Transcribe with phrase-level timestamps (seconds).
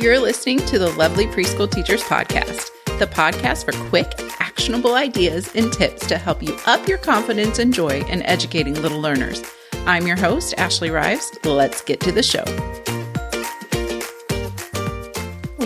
[0.00, 4.06] You're listening to the Lovely Preschool Teachers Podcast, the podcast for quick,
[4.38, 9.00] actionable ideas and tips to help you up your confidence and joy in educating little
[9.00, 9.42] learners.
[9.86, 11.36] I'm your host, Ashley Rives.
[11.42, 12.44] Let's get to the show.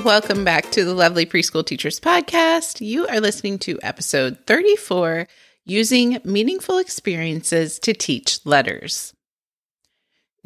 [0.03, 2.81] Welcome back to the Lovely Preschool Teachers Podcast.
[2.81, 5.29] You are listening to episode 34
[5.67, 9.13] Using Meaningful Experiences to Teach Letters.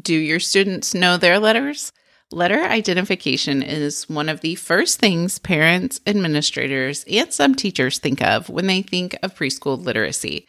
[0.02, 1.92] Do your students know their letters?
[2.32, 8.48] Letter identification is one of the first things parents, administrators, and some teachers think of
[8.48, 10.48] when they think of preschool literacy.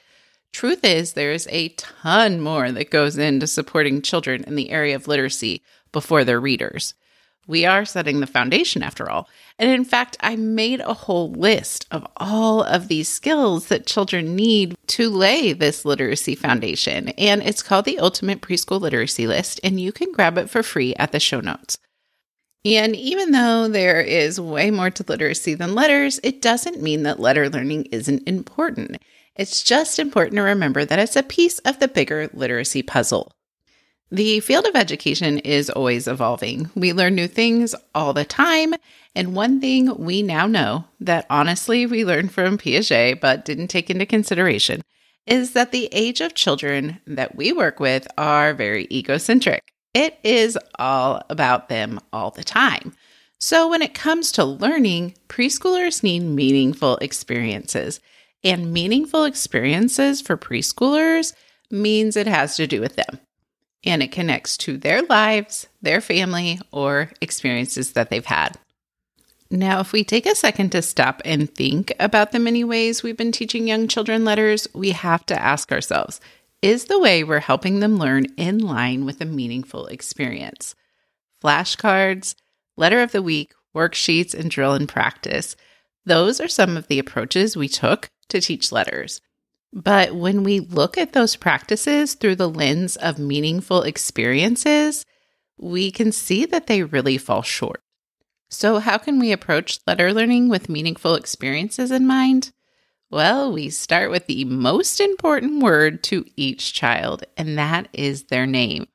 [0.52, 5.08] Truth is, there's a ton more that goes into supporting children in the area of
[5.08, 6.96] literacy before they're readers.
[7.48, 9.30] We are setting the foundation after all.
[9.58, 14.36] And in fact, I made a whole list of all of these skills that children
[14.36, 17.10] need to lay this literacy foundation.
[17.10, 20.94] And it's called the Ultimate Preschool Literacy List, and you can grab it for free
[20.96, 21.78] at the show notes.
[22.66, 27.20] And even though there is way more to literacy than letters, it doesn't mean that
[27.20, 28.98] letter learning isn't important.
[29.38, 33.32] It's just important to remember that it's a piece of the bigger literacy puzzle.
[34.10, 36.70] The field of education is always evolving.
[36.76, 38.74] We learn new things all the time.
[39.16, 43.90] And one thing we now know that honestly we learned from Piaget but didn't take
[43.90, 44.82] into consideration
[45.26, 49.62] is that the age of children that we work with are very egocentric.
[49.94, 52.94] It is all about them all the time.
[53.40, 58.00] So when it comes to learning, preschoolers need meaningful experiences.
[58.42, 61.34] And meaningful experiences for preschoolers
[61.70, 63.20] means it has to do with them
[63.86, 68.58] and it connects to their lives, their family, or experiences that they've had.
[69.50, 73.16] Now, if we take a second to stop and think about the many ways we've
[73.16, 76.20] been teaching young children letters, we have to ask ourselves
[76.62, 80.74] is the way we're helping them learn in line with a meaningful experience?
[81.42, 82.34] Flashcards,
[82.76, 85.56] letter of the week, worksheets, and drill and practice.
[86.04, 89.22] Those are some of the approaches we took to teach letters.
[89.74, 95.06] But when we look at those practices through the lens of meaningful experiences,
[95.58, 97.82] we can see that they really fall short.
[98.50, 102.52] So, how can we approach letter learning with meaningful experiences in mind?
[103.10, 108.46] Well, we start with the most important word to each child, and that is their
[108.46, 108.88] name.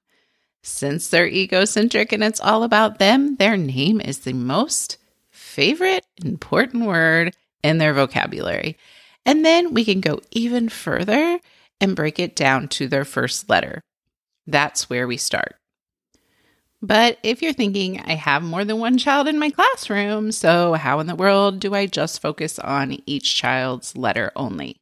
[0.62, 4.96] Since they're egocentric and it's all about them, their name is the most
[5.30, 7.34] favorite important word
[7.64, 8.78] in their vocabulary.
[9.24, 11.38] And then we can go even further
[11.80, 13.82] and break it down to their first letter.
[14.46, 15.56] That's where we start.
[16.80, 20.98] But if you're thinking, I have more than one child in my classroom, so how
[20.98, 24.80] in the world do I just focus on each child's letter only?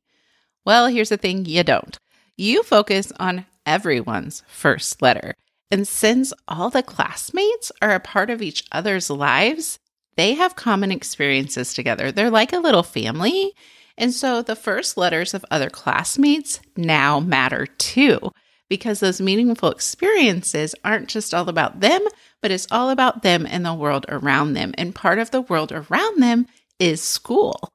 [0.64, 1.98] Well, here's the thing you don't.
[2.38, 5.34] You focus on everyone's first letter.
[5.70, 9.78] And since all the classmates are a part of each other's lives,
[10.16, 12.10] they have common experiences together.
[12.10, 13.52] They're like a little family.
[14.00, 18.32] And so the first letters of other classmates now matter too,
[18.70, 22.00] because those meaningful experiences aren't just all about them,
[22.40, 24.72] but it's all about them and the world around them.
[24.78, 26.46] And part of the world around them
[26.78, 27.74] is school.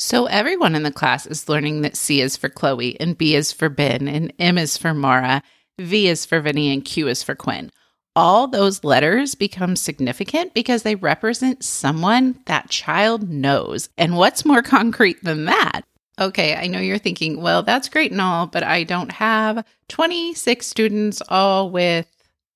[0.00, 3.52] So everyone in the class is learning that C is for Chloe, and B is
[3.52, 5.44] for Ben, and M is for Mara,
[5.78, 7.70] V is for Vinny, and Q is for Quinn
[8.14, 13.88] all those letters become significant because they represent someone that child knows.
[13.96, 15.82] And what's more concrete than that?
[16.20, 20.66] Okay, I know you're thinking, well, that's great and all, but I don't have 26
[20.66, 22.06] students all with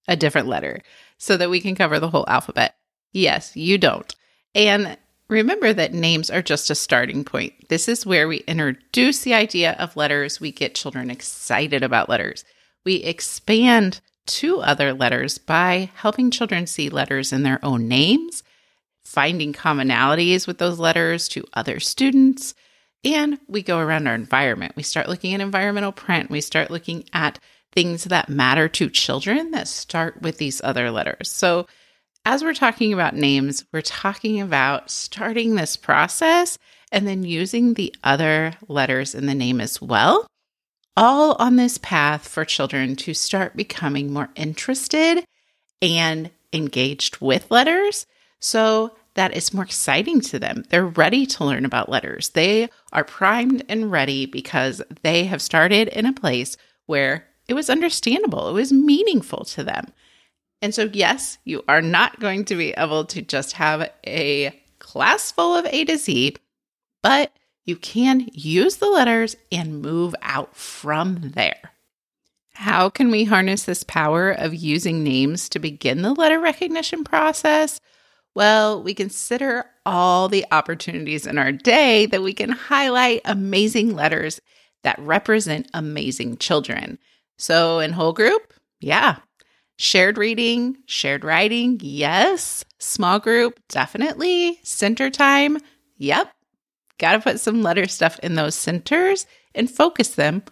[0.06, 0.82] a different letter
[1.18, 2.76] so that we can cover the whole alphabet.
[3.12, 4.14] Yes, you don't.
[4.54, 7.68] And remember that names are just a starting point.
[7.68, 10.38] This is where we introduce the idea of letters.
[10.38, 12.44] We get children excited about letters.
[12.84, 18.42] We expand to other letters by helping children see letters in their own names,
[19.04, 22.54] finding commonalities with those letters to other students.
[23.04, 24.74] And we go around our environment.
[24.76, 26.30] We start looking at environmental print.
[26.30, 27.38] We start looking at
[27.72, 31.30] things that matter to children that start with these other letters.
[31.30, 31.66] So,
[32.24, 36.58] as we're talking about names, we're talking about starting this process
[36.90, 40.26] and then using the other letters in the name as well
[40.96, 45.24] all on this path for children to start becoming more interested
[45.82, 48.06] and engaged with letters
[48.40, 50.64] so that it's more exciting to them.
[50.68, 52.30] They're ready to learn about letters.
[52.30, 56.56] They are primed and ready because they have started in a place
[56.86, 59.92] where it was understandable, it was meaningful to them.
[60.62, 65.30] And so, yes, you are not going to be able to just have a class
[65.30, 66.36] full of A to Z,
[67.02, 67.30] but
[67.66, 71.72] you can use the letters and move out from there.
[72.54, 77.80] How can we harness this power of using names to begin the letter recognition process?
[78.34, 84.40] Well, we consider all the opportunities in our day that we can highlight amazing letters
[84.84, 86.98] that represent amazing children.
[87.38, 89.16] So, in whole group, yeah.
[89.78, 92.64] Shared reading, shared writing, yes.
[92.78, 94.60] Small group, definitely.
[94.62, 95.58] Center time,
[95.98, 96.30] yep.
[96.98, 100.42] Got to put some letter stuff in those centers and focus them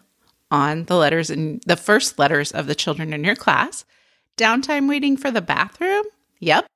[0.51, 3.85] on the letters and the first letters of the children in your class.
[4.37, 6.05] Downtime waiting for the bathroom,
[6.41, 6.67] yep.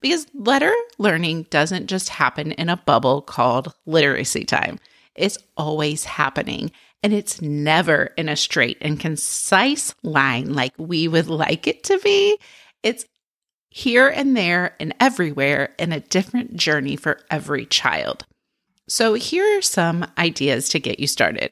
[0.00, 4.78] Because letter learning doesn't just happen in a bubble called literacy time.
[5.14, 6.72] It's always happening.
[7.02, 11.98] And it's never in a straight and concise line like we would like it to
[11.98, 12.38] be.
[12.82, 13.04] It's
[13.70, 18.24] here and there and everywhere in a different journey for every child.
[18.92, 21.50] So, here are some ideas to get you started.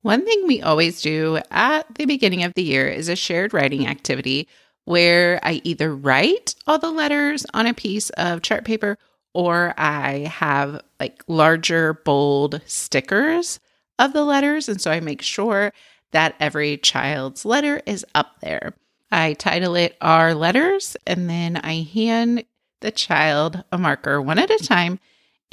[0.00, 3.86] One thing we always do at the beginning of the year is a shared writing
[3.86, 4.48] activity
[4.86, 8.96] where I either write all the letters on a piece of chart paper
[9.34, 13.60] or I have like larger, bold stickers
[13.98, 14.66] of the letters.
[14.66, 15.74] And so I make sure
[16.12, 18.72] that every child's letter is up there.
[19.12, 22.44] I title it Our Letters, and then I hand
[22.80, 25.00] the child a marker one at a time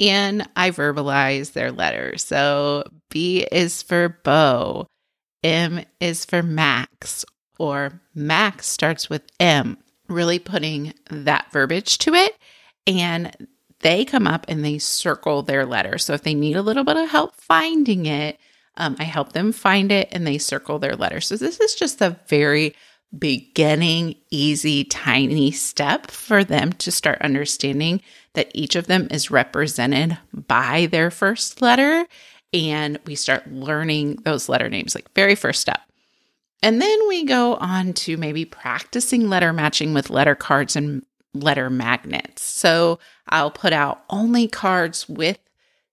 [0.00, 2.24] and I verbalize their letters.
[2.24, 4.86] So B is for Bo,
[5.42, 7.24] M is for Max,
[7.58, 9.78] or Max starts with M,
[10.08, 12.36] really putting that verbiage to it.
[12.86, 13.48] And
[13.80, 15.98] they come up and they circle their letter.
[15.98, 18.38] So if they need a little bit of help finding it,
[18.76, 21.20] um, I help them find it and they circle their letter.
[21.20, 22.74] So this is just a very
[23.16, 28.00] beginning, easy, tiny step for them to start understanding
[28.34, 32.06] that each of them is represented by their first letter.
[32.52, 35.80] And we start learning those letter names, like very first step.
[36.62, 41.04] And then we go on to maybe practicing letter matching with letter cards and
[41.34, 42.42] letter magnets.
[42.42, 42.98] So
[43.28, 45.38] I'll put out only cards with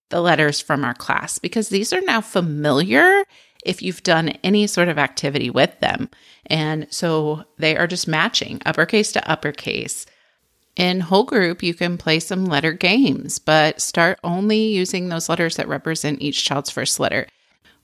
[0.10, 3.24] the letters from our class because these are now familiar
[3.66, 6.10] if you've done any sort of activity with them.
[6.48, 10.06] And so they are just matching uppercase to uppercase.
[10.76, 15.56] In whole group, you can play some letter games, but start only using those letters
[15.58, 17.28] that represent each child's first letter.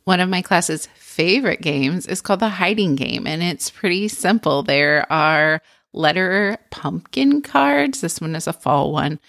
[0.06, 4.64] One of my class's favorite games is called the hiding game, and it's pretty simple.
[4.64, 5.62] There are
[5.94, 8.02] letter pumpkin cards.
[8.02, 9.20] This one is a fall one,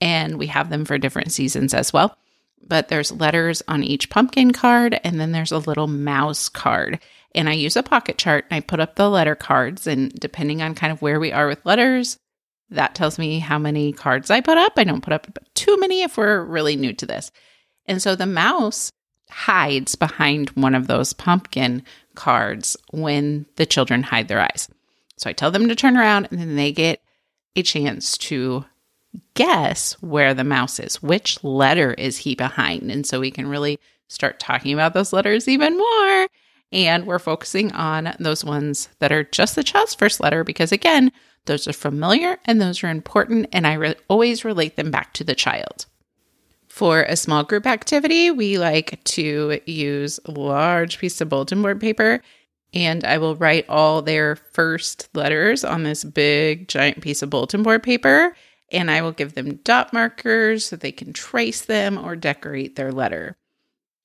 [0.00, 2.18] and we have them for different seasons as well
[2.60, 7.00] but there's letters on each pumpkin card and then there's a little mouse card.
[7.34, 10.62] And I use a pocket chart and I put up the letter cards and depending
[10.62, 12.18] on kind of where we are with letters,
[12.70, 14.72] that tells me how many cards I put up.
[14.76, 17.30] I don't put up too many if we're really new to this.
[17.86, 18.90] And so the mouse
[19.30, 21.82] hides behind one of those pumpkin
[22.14, 24.68] cards when the children hide their eyes.
[25.18, 27.00] So I tell them to turn around and then they get
[27.54, 28.64] a chance to
[29.36, 31.00] guess where the mouse is.
[31.02, 32.90] Which letter is he behind?
[32.90, 33.78] And so we can really
[34.08, 36.28] start talking about those letters even more.
[36.72, 41.12] And we're focusing on those ones that are just the child's first letter because, again,
[41.44, 43.48] those are familiar and those are important.
[43.52, 45.86] And I re- always relate them back to the child.
[46.66, 52.20] For a small group activity, we like to use large piece of bulletin board paper
[52.74, 57.62] and I will write all their first letters on this big giant piece of bulletin
[57.62, 58.36] board paper
[58.70, 62.92] and I will give them dot markers so they can trace them or decorate their
[62.92, 63.36] letter.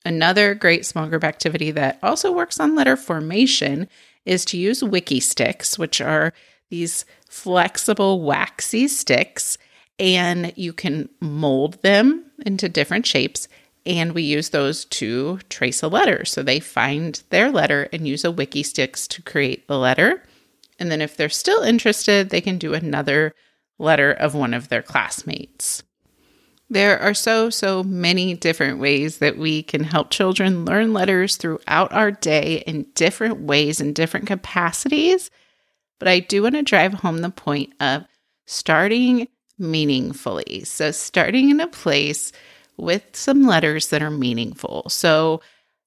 [0.04, 3.88] Another great small group activity that also works on letter formation
[4.24, 6.32] is to use Wikki Stix, which are
[6.70, 9.58] these flexible, waxy sticks,
[9.98, 13.48] and you can mold them into different shapes.
[13.84, 16.24] And we use those to trace a letter.
[16.24, 20.22] So they find their letter and use a Wikki Stix to create the letter.
[20.78, 23.34] And then if they're still interested, they can do another
[23.78, 25.82] letter of one of their classmates.
[26.70, 31.92] There are so, so many different ways that we can help children learn letters throughout
[31.92, 35.30] our day in different ways and different capacities.
[35.98, 38.04] But I do want to drive home the point of
[38.46, 40.64] starting meaningfully.
[40.64, 42.32] So, starting in a place
[42.78, 44.88] with some letters that are meaningful.
[44.88, 45.42] So,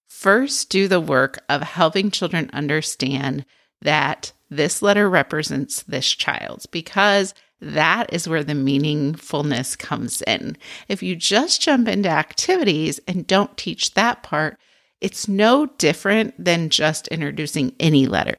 [0.08, 3.44] first, do the work of helping children understand
[3.82, 10.58] that this letter represents this child because that is where the meaningfulness comes in.
[10.88, 14.58] If you just jump into activities and don't teach that part,
[15.02, 18.38] it's no different than just introducing any letter.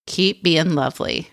[0.06, 1.30] Keep being lovely.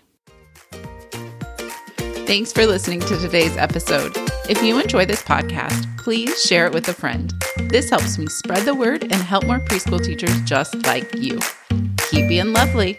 [2.26, 4.12] Thanks for listening to today's episode.
[4.48, 7.30] If you enjoy this podcast, please share it with a friend.
[7.68, 11.38] This helps me spread the word and help more preschool teachers just like you.
[12.08, 12.98] Keep being lovely.